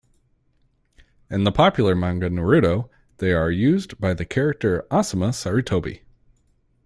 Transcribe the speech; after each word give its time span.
In 1.29 1.43
the 1.43 1.51
popular 1.51 1.93
manga 1.93 2.27
Naruto, 2.27 2.89
they 3.17 3.33
are 3.33 3.51
used 3.51 3.99
by 3.99 4.15
the 4.15 4.25
character 4.25 4.83
Asuma 4.89 5.29
Sarutobi. 5.31 6.01